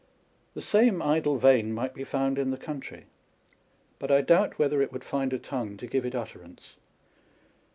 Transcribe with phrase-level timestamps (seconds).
[0.55, 3.05] The same idle vein might be found in the country,
[3.99, 6.73] but I doubt whether it would find a tongue to give it utter ance.